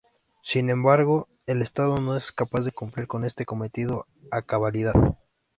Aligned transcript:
Sin 0.41 0.71
embargo, 0.71 1.27
el 1.45 1.61
estado 1.61 1.97
no 1.99 2.17
es 2.17 2.31
capaz 2.31 2.65
de 2.65 2.71
cumplir 2.71 3.05
con 3.05 3.23
este 3.23 3.45
cometido 3.45 4.07
a 4.31 4.41
cabalidad. 4.41 4.95